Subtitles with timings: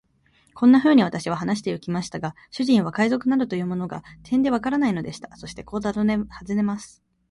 [0.55, 5.29] こんなふうに私は話してゆきましたが、主人は海賊などというものが、てんでわからないのでした。
[5.35, 6.17] そしてこう尋ね
[6.63, 7.03] ます。